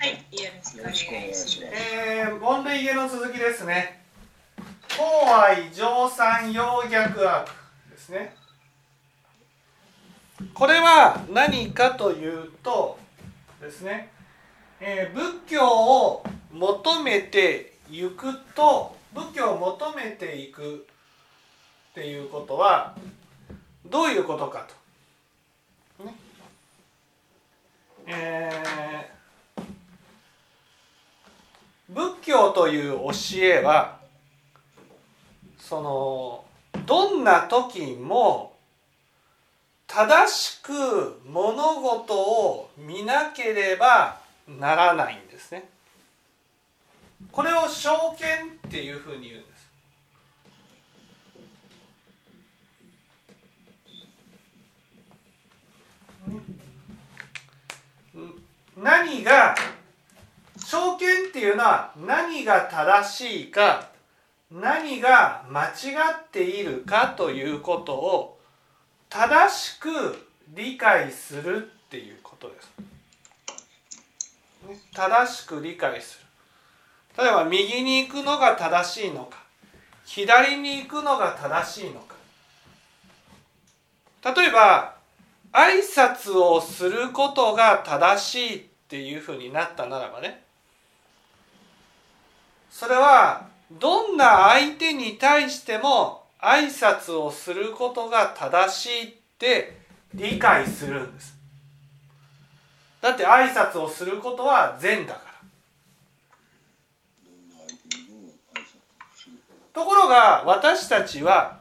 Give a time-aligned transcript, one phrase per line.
[0.00, 0.48] はい、よ
[0.82, 1.74] ろしくお願いします。
[1.74, 4.00] えー、問類家の続きですね。
[4.96, 7.46] 法愛乗算要逆悪
[7.90, 8.34] ですね。
[10.54, 12.98] これは何かというと
[13.60, 14.10] ですね、
[14.80, 20.86] えー仏教を求めていくと仏教を求めていく
[21.90, 22.96] っていうことは
[23.84, 24.66] どういうことか
[25.98, 26.04] と。
[26.06, 26.14] ね
[28.06, 29.19] えー
[31.94, 33.10] 仏教という教
[33.42, 33.98] えは
[35.58, 36.44] その
[36.86, 38.56] どんな時も
[39.86, 45.68] 正しく物事を見なければならないんですね。
[47.32, 49.60] これを証券っていうふうに言うんです。
[58.76, 59.54] 何が
[60.70, 63.88] 証券っていうのは何が正しいか
[64.52, 65.70] 何が間違
[66.22, 68.38] っているかということを
[69.08, 69.88] 正しく
[70.54, 72.70] 理解するっていうことです。
[74.94, 76.20] 正しく理解す
[77.16, 77.24] る。
[77.24, 79.42] 例えば右に行くのが正しいのか
[80.04, 82.14] 左に行くのが正しいのか
[84.36, 84.94] 例えば
[85.52, 90.44] 挨拶をすることが正しいっていうふうになったならばね
[92.70, 99.76] それはどんな相手に対しても挨拶をすることが正しいって
[100.14, 101.36] 理解するんです。
[103.00, 105.30] だって挨拶をすることは善だから。
[109.72, 111.58] ところが私たちは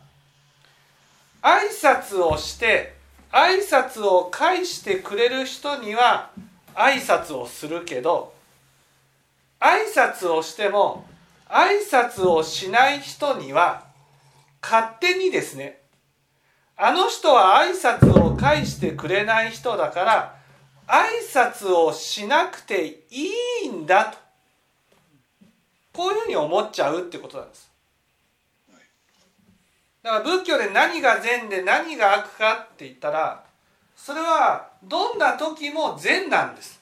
[1.41, 2.95] 挨拶をして
[3.31, 6.31] 挨拶を返してくれる人には
[6.73, 8.33] 挨拶をするけど
[9.59, 11.05] 挨拶をしても
[11.47, 13.85] 挨拶をしない人には
[14.61, 15.81] 勝手にですね
[16.77, 20.35] あの人は挨拶を返してくれない人だから
[20.87, 23.31] 挨拶をしなくてい
[23.65, 24.17] いんだと
[25.93, 27.69] こういうふうに思っちゃうってことなんです。
[30.01, 33.43] だから仏教で何が善で何が悪かって言ったら
[33.97, 36.78] それはどんな時も善なんです。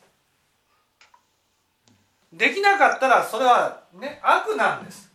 [2.37, 5.09] できなかったらそれはね悪なんです。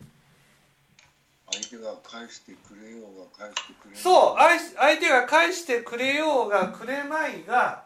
[1.52, 7.84] 相手が返してくれようが返してくれそう相相手が返してくれようがくれまいが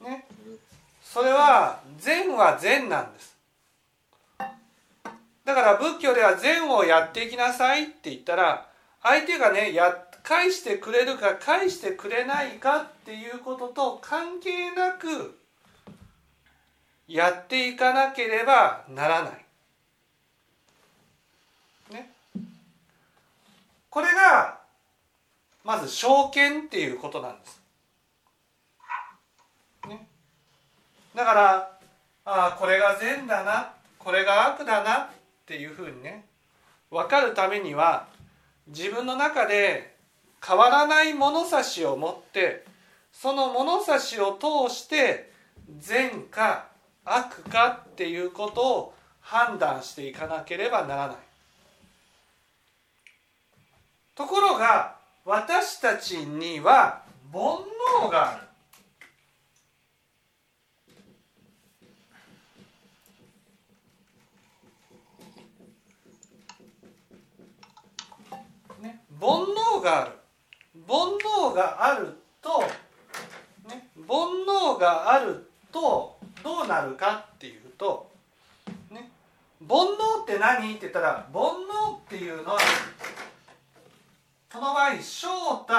[0.00, 0.26] ね
[1.02, 3.36] それは善は善なんです。
[5.44, 8.66] だから仏教では善をやっていきなさいって言ったら
[9.02, 9.94] 相手がねや
[10.24, 15.38] 返してくれるか返してくれないかっていうことと関係なく
[17.08, 19.46] やっていかなければならない。
[21.92, 22.10] ね。
[23.88, 24.58] これが
[25.64, 27.62] まず証券っていうことなんです。
[29.88, 30.06] ね。
[31.14, 31.78] だから
[32.24, 35.08] ああこれが善だなこれが悪だなっ
[35.46, 36.24] ていうふうにね
[36.90, 38.08] 分かるためには
[38.66, 39.94] 自分の中で
[40.44, 42.64] 変わらない物差しを持って
[43.12, 45.30] その物差しを通して
[45.78, 46.66] 善か
[47.06, 51.16] 悪かっていうことを判断していかなければならない。
[54.16, 57.02] ところが私たちには
[57.32, 57.42] 煩
[58.02, 58.46] 悩がある。
[69.18, 70.10] 煩悩がある
[70.86, 70.98] 煩
[71.50, 72.60] 悩があると、
[73.68, 76.15] ね、煩悩があると
[76.46, 78.08] どうなるかっていうと、
[78.88, 79.10] ね、
[79.68, 82.58] 煩悩って何って言ったら煩悩っていうのは
[84.52, 85.74] その場合翔太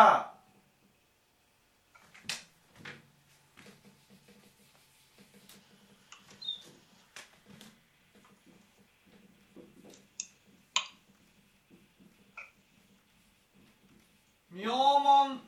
[14.51, 15.46] 妙門。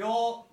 [0.00, 0.46] 利用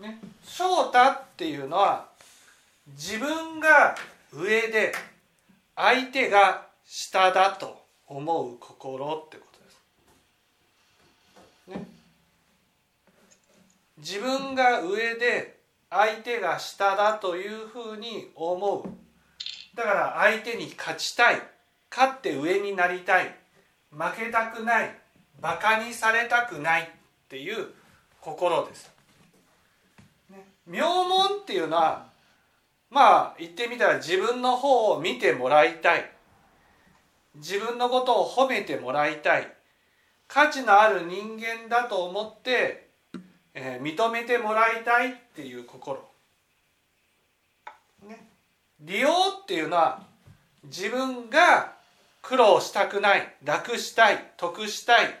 [0.00, 0.18] ね。
[0.42, 2.08] 翔太っていうのは
[2.88, 3.94] 自分が
[4.32, 4.92] 上で
[5.76, 9.60] 相手が下だと思う心ってこと
[11.70, 11.78] です。
[11.78, 11.86] ね、
[13.98, 18.82] 自分が上で相手が下だというふうに思う。
[19.76, 21.40] だから相手に勝ちたい。
[21.88, 23.39] 勝って上になりたい。
[23.90, 24.94] 負けたくない
[25.40, 26.86] バカにされたくないっ
[27.28, 27.68] ていう
[28.20, 28.90] 心です。
[30.30, 32.06] ね、名門っていうのは
[32.90, 36.10] まあ言ってみたら自分の方を見てもらいたい
[37.36, 39.52] 自分のことを褒めてもらいたい
[40.28, 42.88] 価値のある人間だと思って、
[43.54, 46.00] えー、認めてもらいたいっていう心。
[48.06, 48.28] ね、
[48.80, 49.08] 利用
[49.42, 50.02] っていうのは
[50.64, 51.79] 自分が
[52.22, 55.18] 苦労したくない楽したい得したい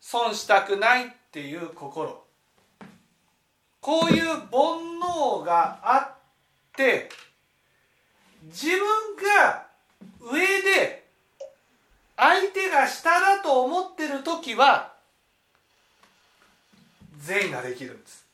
[0.00, 2.24] 損したくないっていう心。
[3.80, 4.40] こういう煩
[5.00, 6.16] 悩があっ
[6.76, 7.08] て
[8.44, 8.78] 自分
[9.40, 9.66] が
[10.20, 11.08] 上で
[12.16, 14.92] 相手が下だと思ってる時は
[17.18, 18.26] 善ができるんです。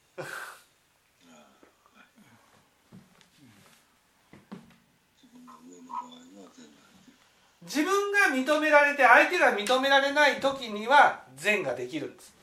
[7.64, 12.34] 自分が認められて相手が認められない時には善ができるんです。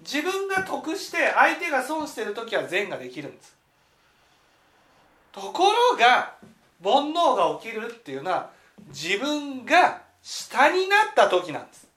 [0.00, 3.56] 自分が得して相手が損してる時は善ができるんです。
[5.32, 6.34] ところが
[6.82, 8.50] 煩悩が起きるっていうのは
[8.88, 11.88] 自分が下になった時なんです。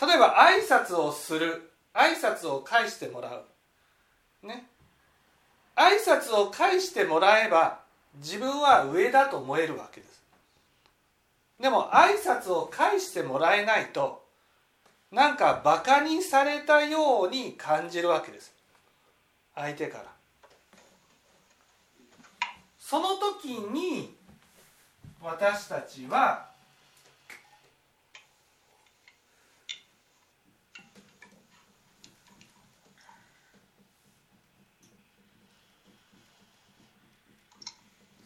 [0.00, 3.30] 例えば挨拶をする挨拶を返してもら
[4.42, 4.46] う。
[4.46, 4.66] ね。
[5.76, 7.80] 挨拶を返してもらえば
[8.16, 10.22] 自分は上だと思えるわけです。
[11.60, 14.22] でも挨拶を返してもらえないと
[15.10, 18.52] なんかバカにされたように感じるわけです。
[19.54, 20.04] 相手から。
[22.78, 24.14] その時に
[25.22, 26.52] 私たちは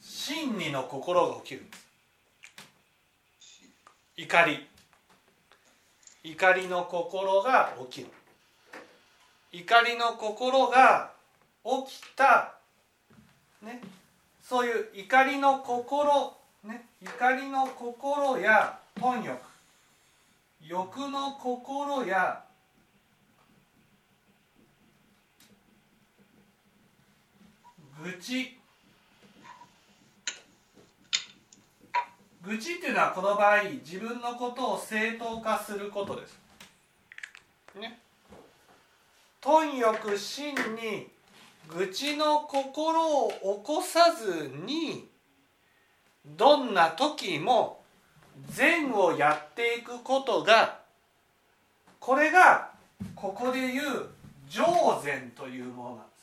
[0.00, 1.66] 真理の心が起きる
[4.18, 4.66] 怒り。
[6.24, 8.08] 怒りの心が起きる。
[9.52, 11.12] 怒りの心が
[11.64, 12.54] 起きた。
[13.62, 13.80] ね。
[14.42, 16.34] そういう怒りの心。
[16.64, 16.86] ね。
[17.02, 19.38] 怒りの心や貪欲。
[20.60, 22.42] 欲の心や
[28.02, 28.58] 愚痴。
[32.46, 36.38] 愚痴っていうのはこの場合自分のことを正当化することです。
[37.80, 37.98] ね。
[39.40, 41.08] 貪欲心に
[41.68, 45.08] 愚痴の心を起こさずに
[46.24, 47.82] どんな時も
[48.48, 50.80] 善をやっていくことが
[51.98, 52.70] これが
[53.14, 54.08] ここで言う
[54.48, 56.15] 上善というものなんです。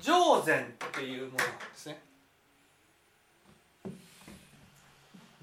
[0.00, 2.00] 上善っていうものなんですね。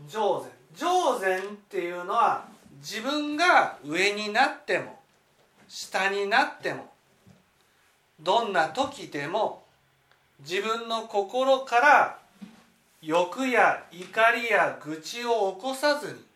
[0.09, 2.45] 上善上善っていうのは
[2.79, 4.99] 自分が上になっても
[5.67, 6.91] 下になっても
[8.19, 9.63] どんな時でも
[10.39, 12.19] 自分の心から
[13.01, 16.27] 欲や怒りや愚痴を起こさずに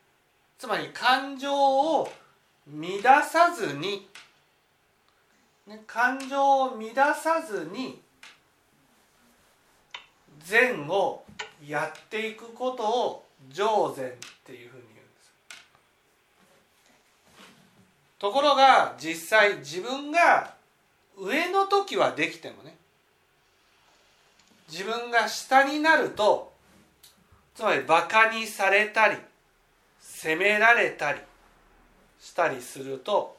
[0.58, 2.12] つまり感情を
[2.68, 4.08] 乱さずに、
[5.88, 8.01] 感情を乱さずに
[10.46, 11.24] 善を
[11.66, 14.12] やっていくことを上善っ
[14.46, 15.32] ていうふうに言うんです。
[18.20, 20.54] ところが実際自分が
[21.18, 22.76] 上の時はできてもね
[24.70, 26.52] 自分が下になると
[27.56, 29.18] つまりバカにされたり
[30.00, 31.20] 責められたり
[32.20, 33.38] したりすると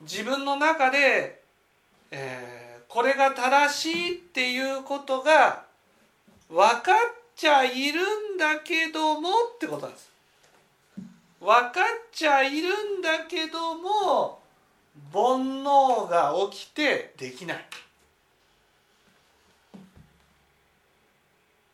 [0.00, 1.42] 自分の中で、
[2.10, 5.65] えー、これが正しいっていうことが
[6.48, 6.96] 分かっ
[7.34, 8.00] ちゃいる
[8.34, 10.10] んだけどもってことなんです。
[11.40, 11.72] 分かっ
[12.12, 14.40] ちゃいるんだけども
[15.12, 17.66] 煩悩が起きてできない。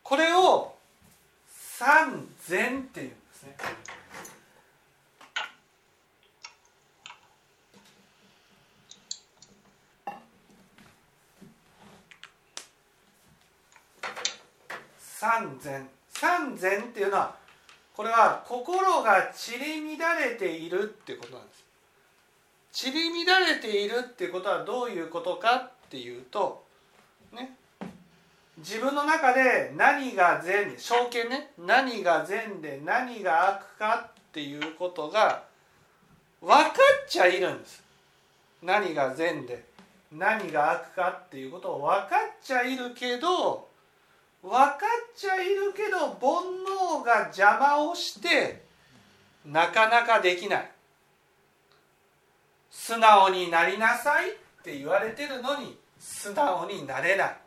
[0.03, 0.75] これを
[1.47, 3.55] 三善っていうんですね。
[15.23, 17.33] 三善三善っていうのは
[17.95, 21.63] これは心が散り乱れているってことなんです。
[22.73, 26.65] 散り乱れているってことはどういうことかっていうと
[27.31, 27.55] ね。
[28.57, 31.51] 自分の中で何が善証券ね。
[31.57, 35.43] 何が善で何が悪かっていうことが
[36.41, 37.81] 分かっちゃいるんです。
[38.61, 39.63] 何が善で
[40.11, 43.71] 何が悪かっていうことを分かっちゃいるけど
[44.43, 44.79] 分かっ
[45.15, 46.19] ちゃいるけど煩
[46.99, 48.61] 悩が邪魔をして
[49.45, 50.69] なかなかできない。
[52.69, 54.33] 素直になりなさいっ
[54.63, 57.37] て言われてるのに素直になれない。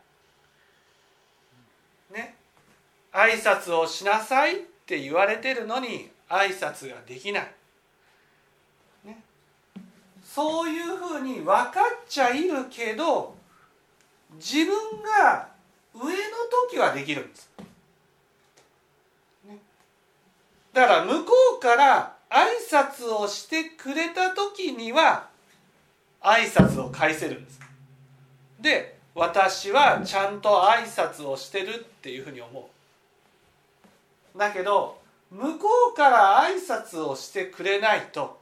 [2.13, 2.35] ね。
[3.11, 7.51] 挨拶をしなさいって言われてるのに挨拶ができない、
[9.05, 9.17] ね、
[10.23, 11.73] そういうふうに分かっ
[12.07, 13.35] ちゃいるけど
[14.35, 15.49] 自分が
[15.99, 16.17] 上の
[16.69, 17.49] 時はできるんです、
[19.45, 19.57] ね、
[20.73, 25.27] だから向こうから挨拶をしてくれた時には
[26.21, 27.59] 挨拶を返せるんです。
[28.59, 32.69] で私はちゃんと挨拶をしてるっていうふうに思
[34.35, 34.37] う。
[34.37, 34.99] だけど
[35.31, 38.39] 向こうから挨拶をしてくれないと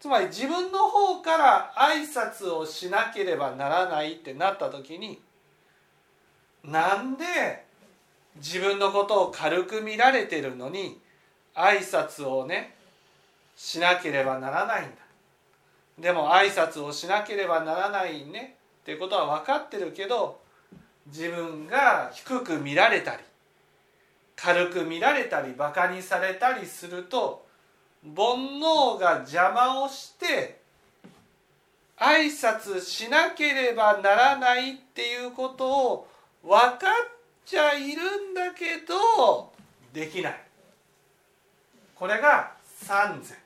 [0.00, 5.20] つまり自分の方から挨拶をしなければならないってなった時に
[6.64, 7.24] なんで
[8.36, 11.00] 自分のことを軽く見られてるのに
[11.54, 12.74] 挨拶をね
[13.56, 14.90] しなければならないんだ。
[15.98, 20.40] でも挨拶をしなければならないねってことは分かってるけど
[21.06, 23.22] 自分が低く見られたり
[24.36, 27.44] 軽く見られたりバカにされたりすると
[28.02, 28.14] 煩
[28.58, 30.60] 悩が邪魔をして
[31.98, 36.08] 挨拶しなければならないっていうことを
[36.42, 36.78] 分かっ
[37.44, 39.52] ちゃいるんだけど
[39.92, 40.40] できない。
[41.94, 43.36] これが三善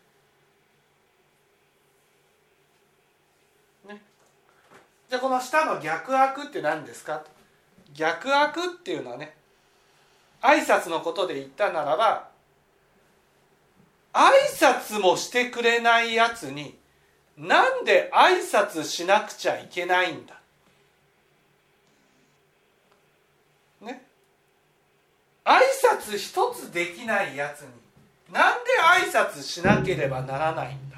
[3.89, 4.01] ね。
[5.09, 7.25] じゃあこの下の逆悪って何ですか？
[7.95, 9.35] 逆悪っていうのはね
[10.43, 12.29] 挨拶のことで言ったならば
[14.13, 16.77] 挨拶もしてくれないやつに
[17.37, 20.41] なんで挨拶しなくちゃいけないんだ
[23.81, 24.05] ね
[25.45, 27.69] 挨拶一つできないやつに
[28.33, 28.71] なんで
[29.11, 30.97] 挨拶しなければならないんだ？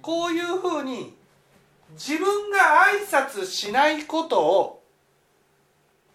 [0.00, 1.14] こういうふうに
[1.92, 2.58] 自分が
[2.92, 4.82] 挨拶しないことを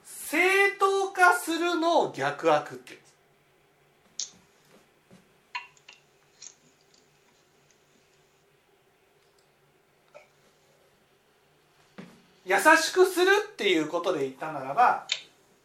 [0.06, 0.38] 正
[0.80, 3.02] 当化するのを逆悪って。
[12.44, 15.06] 優しくするっていうことで言ったならば、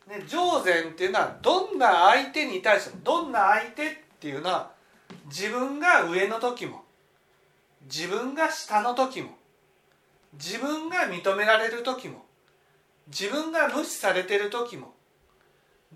[0.06, 4.70] ね、上善っていうのはどんな相手に対してもどんな相手っていうのは
[5.26, 6.84] 自分が上の時も
[7.82, 9.30] 自分が下の時も
[10.34, 12.24] 自分が認められる時も
[13.08, 14.92] 自分が無視されてる時も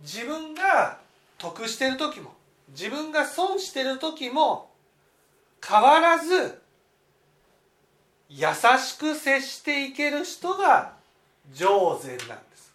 [0.03, 0.99] 自分が
[1.39, 2.33] 得してる時も
[2.69, 4.71] 自分が損してる時も
[5.67, 6.61] 変わらず
[8.29, 8.47] 優
[8.79, 10.95] しく接していける人が
[11.53, 12.73] 上善なんです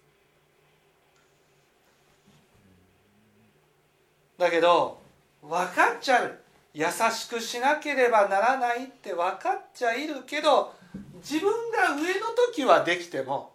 [4.38, 5.02] だけど
[5.42, 6.40] 分かっちゃう。
[6.74, 10.76] 優しくしなければならないって分かっちゃいるけど
[11.22, 13.54] 自分が上の時はできても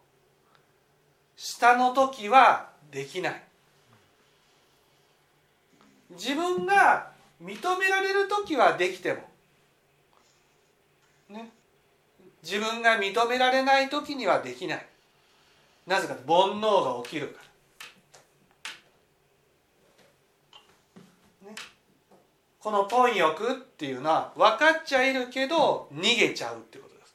[1.37, 3.43] 下の時はできない。
[6.13, 7.11] 自分が
[7.43, 9.21] 認められる時はできても
[11.29, 11.51] ね。
[12.43, 14.87] 自分が認められない時にはできない。
[15.87, 17.50] なぜか煩悩が起きるから、
[22.61, 27.15] この貪欲っていうのは分かっちゃいるけど逃げちゃうってことです。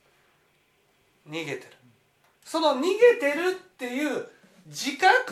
[1.30, 1.72] 逃げてる。
[2.44, 4.28] その逃げてるっていう
[4.68, 5.26] 自覚がある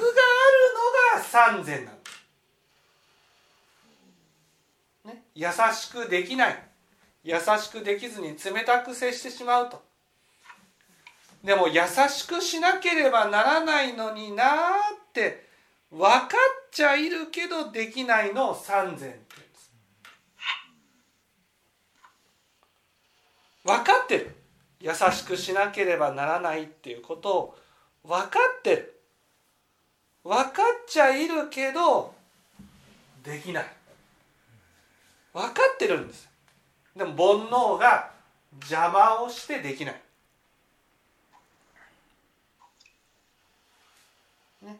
[1.15, 2.01] のが三善なんで
[5.03, 6.63] す、ね、優しくできない。
[7.23, 9.81] 優しくできずに冷たく接してしまうと。
[11.43, 14.47] でも優しくしなければならないのになっ
[15.11, 15.45] て
[15.91, 16.29] 分かっ
[16.71, 19.71] ちゃいるけどできないのを三善って言うんです
[23.63, 24.35] 分かってる。
[24.79, 27.57] 優しくしなければならないっていうことを
[28.03, 28.99] 分かってる。
[30.23, 32.13] 分かっちゃいるけど
[33.23, 33.65] できない。
[35.33, 36.29] 分かってるんです。
[36.95, 38.11] でも煩悩が
[38.61, 40.01] 邪魔をしてできない、
[44.61, 44.79] ね、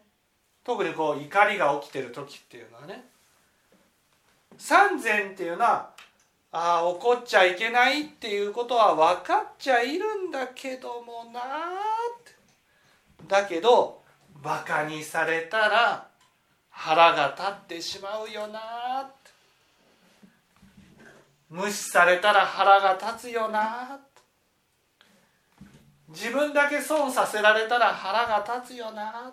[0.62, 3.04] 特にこう怒りが起きてる時っていうのはね。
[4.56, 5.93] 三善っていうのは
[6.56, 11.40] ああ怒っちゃいけないっていうことは分かっちゃいるんだけどもな
[13.26, 14.00] だけど
[14.40, 16.06] バカにされたら
[16.70, 19.24] 腹が立ってしまうよなって。
[21.50, 24.00] 無視されたら腹が立つよな
[26.08, 29.32] 自分だけ損させられたら腹が立つよな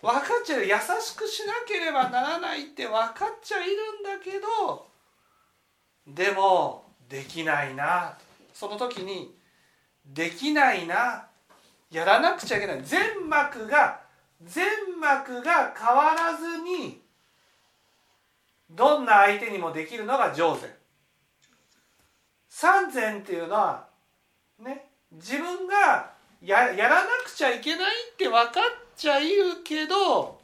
[0.00, 0.64] 分かっちゃう。
[0.64, 0.68] 優
[1.00, 4.86] しくしなければならないって分かっちゃいるんだけど
[6.06, 8.16] でもできないな。
[8.54, 9.34] その時に
[10.06, 11.26] できないな
[11.90, 12.82] やらなくちゃいけない。
[12.82, 14.00] 全膜が
[14.42, 14.66] 全
[15.00, 17.00] 膜が変わらずに
[18.70, 20.70] どんな相手にもできるのが上善
[22.48, 23.86] 三善っていうのは
[24.58, 26.12] ね自分が
[26.42, 30.40] ややらなくちゃいけないって分かってちゃいるけど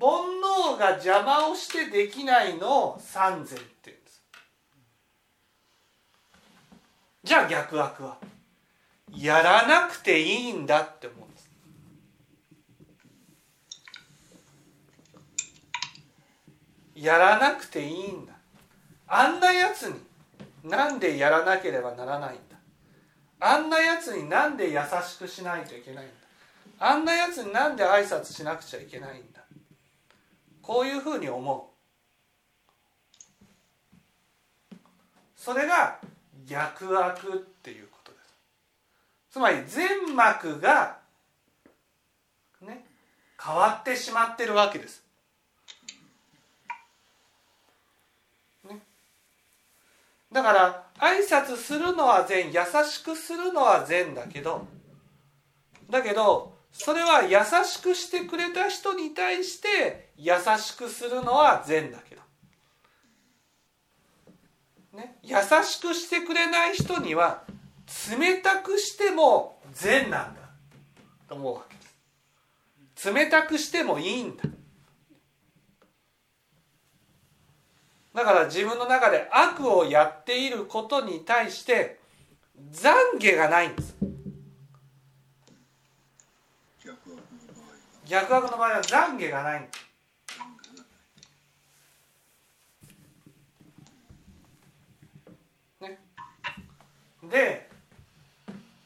[0.00, 0.08] 煩
[0.76, 4.22] 悩が邪魔をしてできないのを三善って言うんです。
[7.24, 8.16] じゃあ逆悪は
[9.12, 11.50] やらなくていいんだって思うんです。
[16.94, 18.34] やらなくていいんだ。
[19.08, 19.94] あんなやつに
[20.62, 22.56] なんでやらなければならないんだ。
[23.40, 26.17] あんなやつになんで優しくしないといけないんだ
[26.80, 29.42] あんなやつになんで挨拶しなくちゃいけないんだ？
[30.62, 31.70] こういうふうに思
[34.72, 34.76] う。
[35.36, 35.98] それが
[36.46, 38.34] 逆悪っていうことです。
[39.30, 40.98] つまり全膜が
[42.60, 42.84] ね
[43.42, 45.02] 変わってしまってるわけです。
[48.68, 48.78] ね。
[50.30, 54.66] だから挨拶するのは善優しくするのは善だけど
[55.88, 62.22] だけどそれは優しくしてくれた人に対して優しくするのは善だけど、
[64.96, 67.42] ね、優しくしてくれない人には
[68.16, 70.40] 冷たくしても善なんだ。
[71.28, 71.82] と思うわけで
[72.94, 73.12] す。
[73.12, 74.44] 冷たくしてもいいんだ。
[78.14, 81.98] だから自分の中で悪をやっていることに対して
[82.72, 83.96] 懺悔がないんです。
[88.08, 89.60] 逆悪の場合は懺悔がない。
[89.60, 89.68] で
[95.78, 95.98] すね、
[97.22, 97.70] で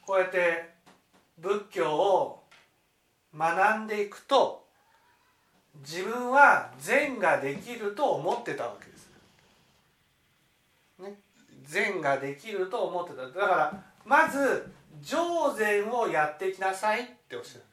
[0.05, 0.73] こうやって
[1.39, 2.43] 仏教を
[3.35, 4.65] 学んでいくと
[5.79, 9.09] 自分は善ができると思ってたわけです。
[10.99, 11.17] ね。
[11.63, 13.21] 善ができると思ってた。
[13.21, 14.69] だからまず
[15.01, 17.63] 上善をやっていきなさいっておっしゃる。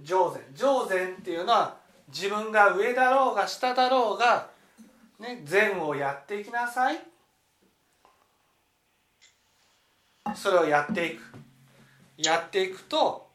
[0.00, 0.42] 上善。
[0.54, 1.76] 上善っていうのは
[2.08, 4.48] 自分が上だろうが下だろうが、
[5.18, 7.00] ね、善をやっていきなさい。
[10.34, 11.22] それをやっていく。
[12.16, 13.28] やっていくと、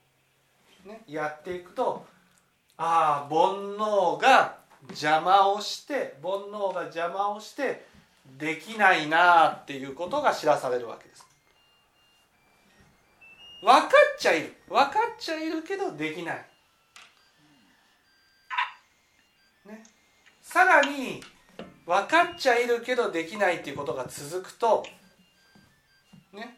[0.85, 2.05] ね、やっていくと
[2.77, 4.57] ああ煩悩が
[4.89, 7.85] 邪魔をして煩悩が邪魔をして
[8.37, 11.25] できないなあっていうことが知らされるわけです。
[13.61, 13.89] 分かっ
[14.19, 14.53] ちゃいる。
[14.69, 16.45] 分かっちゃいるけどできない、
[19.65, 19.83] ね、
[20.41, 21.21] さらに
[21.85, 24.85] 分かっちゃいるけどできないっていうことが続くと
[26.33, 26.57] ね。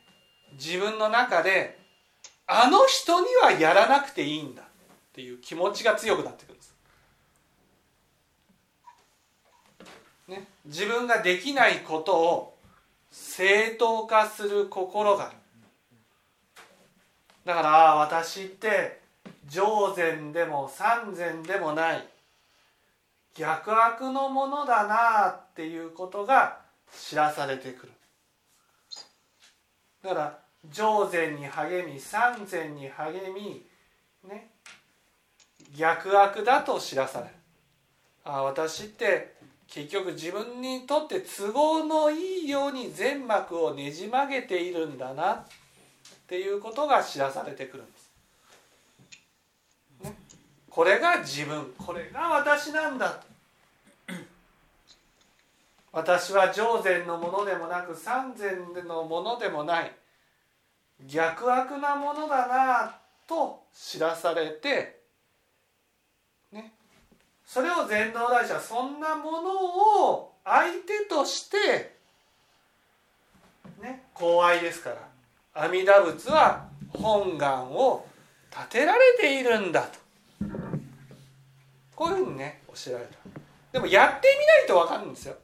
[0.54, 1.80] 自分の中で
[2.48, 4.66] あの人にはやらなくていいんだっ
[5.14, 6.76] ていう気持ちが強くなってくるんです。
[10.28, 12.58] ね、自分ができないことを
[13.12, 15.32] 正当化する心が
[17.50, 19.00] だから私って
[19.48, 22.08] 上善でも三善でもない。
[23.34, 26.60] 逆悪のものだなっていうことが
[26.96, 27.92] 知らされてくる。
[30.04, 30.40] だから
[30.72, 33.66] 上善に励み三善に励み
[34.30, 34.52] ね
[35.76, 37.32] 逆悪だと知らされる。
[38.26, 39.34] ああ私って
[39.68, 45.32] 結局自分にとって都合のいいように全膜をねじ曲げているんだな。
[45.32, 45.59] って
[46.30, 48.12] ていうことが知らされてくるんです。
[50.04, 50.16] ね、
[50.70, 51.74] これが自分。
[51.76, 53.10] これが私なんだ。
[53.10, 53.28] と
[55.92, 59.92] 私は上善のものでもなく三善のものでもない。
[61.08, 62.96] 逆悪なものだな
[63.28, 65.00] と知らされて
[66.52, 66.74] ね。
[67.44, 71.98] それを禅道大師はそんなものを相手として
[73.82, 74.04] ね。
[74.14, 75.09] 公愛ですから。
[75.54, 78.06] 阿弥陀仏は本願を
[78.52, 80.00] 立てられているんだと。
[81.96, 83.18] こういうふうにね教えられた。
[83.74, 85.36] でもやってみないと分かるんですよ。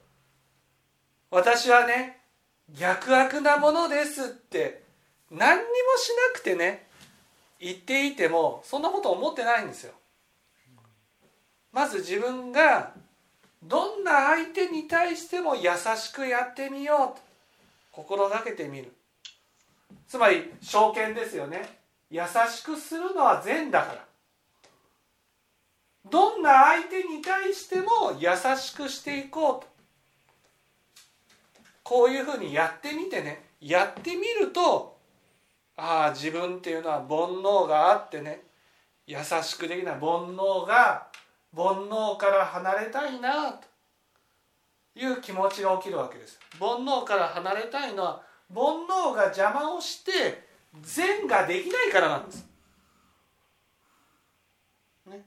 [1.30, 2.20] 私はね
[2.74, 4.84] 逆悪なものですって
[5.30, 6.88] 何にもしなくてね
[7.60, 9.94] 言っていてもそんなこと思ってないんですよ。
[11.72, 12.94] まず自分が
[13.62, 17.22] どんな相手に対しても優しくやってみようと
[17.92, 18.94] 心がけてみる。
[20.08, 21.80] つまり証券ですよね。
[22.10, 24.06] 優しくするのは善だから。
[26.10, 29.68] どんな相手に対しても優しくしていこうと。
[31.84, 33.44] こういうふうにやってみてね。
[33.60, 34.98] やってみると
[35.78, 38.44] ああ自分っていうのは煩悩があってね。
[39.08, 41.08] 優しくできない煩悩が
[41.56, 43.68] 煩悩から離れたいなと
[44.96, 46.40] いう気持ちが起きるわけです。
[46.60, 48.22] 煩悩から離れたいのは
[48.54, 50.48] 煩悩が邪魔をして
[50.82, 52.48] 善ができないからなんです。
[55.08, 55.26] ね。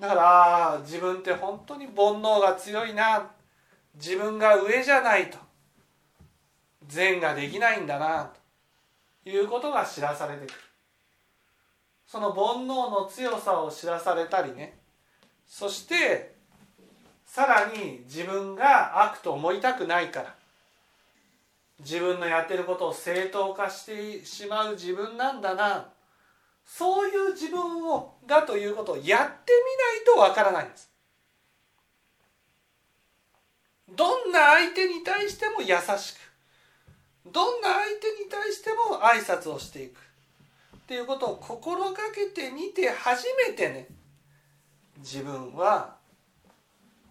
[0.00, 3.30] だから自分って本当に煩悩が強いな。
[3.94, 5.38] 自分が上じゃないと。
[6.86, 8.32] 善ができないんだな。
[9.24, 10.58] ということが知らされてくる。
[12.06, 14.78] その煩悩の強さを知らされたりね。
[15.46, 16.37] そして
[17.38, 20.34] さらに自分が悪と思いたくないから。
[21.78, 25.86] 自分のやってることを正当化してしまう自分なんだな。
[26.66, 30.90] そういう自分をだということをやってみないとわからないんです。
[33.88, 37.30] どんな相手に対しても優しく。
[37.32, 40.00] どんな相手に対しても挨拶をしていく。
[40.76, 43.86] っていうことを心がけてみて初めてね
[44.98, 45.97] 自分は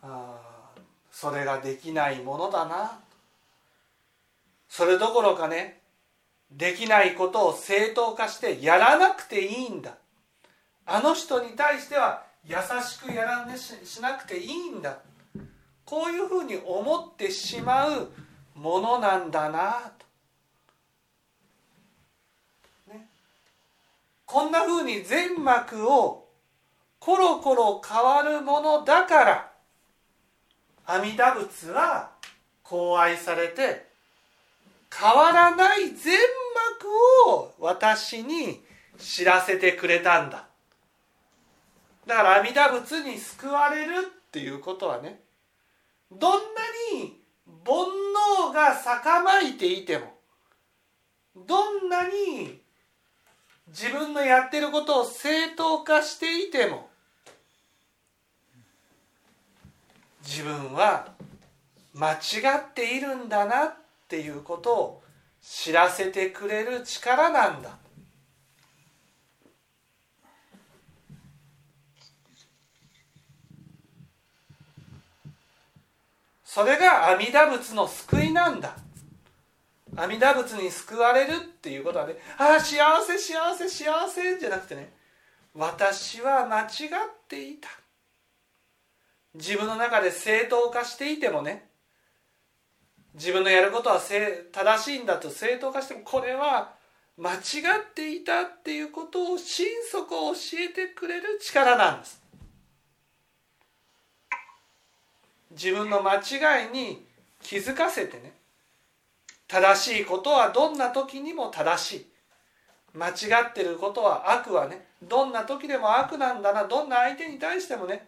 [0.08, 0.38] あ
[1.12, 3.00] それができないものだな。
[4.70, 5.82] それどころかね
[6.52, 9.98] できないことを正当化してやらなくていいんだ。
[10.86, 15.00] あの人に対しては優しくやらねししなくていいんだ。
[15.86, 18.10] こういうふうに思ってしまう
[18.56, 19.92] ものなんだな。
[22.88, 23.08] と、ね、
[24.26, 26.28] こんなふうに全幕を
[27.00, 29.52] コロコロ変わるものだから
[30.88, 32.12] 阿弥陀仏は
[32.64, 33.88] こう愛されて
[34.94, 36.18] 変わらない全
[37.28, 38.62] 幕を私に
[38.98, 40.48] 知らせてくれたんだ。
[42.06, 45.20] だから阿弥陀仏に救われるっていうことはね
[46.10, 46.38] どんな
[46.94, 47.20] に
[47.66, 47.76] 煩
[48.50, 50.06] 悩が逆まいていても
[51.36, 52.62] どんなに
[53.68, 56.88] 自分のやってることを正当化していても
[60.28, 61.08] 自分は
[61.94, 62.18] 間違
[62.58, 63.74] っているんだなっ
[64.10, 65.04] ていうことを
[65.42, 67.78] 知らせてくれる力なんだ。
[76.44, 78.76] それが阿弥陀仏の救いなんだ。
[79.96, 84.92] 阿弥陀仏に救われるっていうことはねああ幸せ幸せ幸せじゃなくてね
[85.56, 86.70] 私は間違っ
[87.30, 87.70] ていた。
[89.38, 91.70] 自分の中で正当化していてもね
[93.14, 96.74] 自分のやることは正しいんだと正当化してもこれは
[97.18, 102.22] 間違っていたっていうことを心底教えてくれる力なんです。
[105.52, 107.04] 自分の間違いに
[107.42, 108.34] 気づかせてね
[109.48, 112.06] 正しいことはどんな時にも正しい。
[112.94, 113.12] 間違
[113.50, 118.08] ってることは悪はねどんな時でも悪なんだなどんな相手に対してもね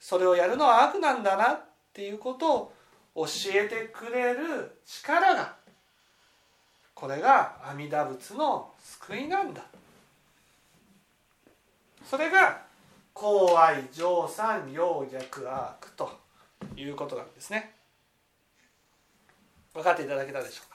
[0.00, 2.72] それをやるのは悪なんだなっていうことを
[3.14, 5.54] 教えてくれる力が
[6.94, 9.62] これが阿弥陀仏の救いなんだ。
[12.08, 12.62] それが
[13.12, 16.18] 公愛上三陽逆悪と
[16.76, 17.74] いうことなんですね。
[19.72, 20.70] 分かっていただけたでしょう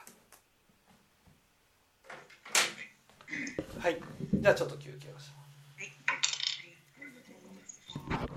[3.81, 3.81] か？
[3.81, 4.01] はい。
[4.33, 5.29] じゃあちょっと休憩をし
[8.09, 8.34] ます。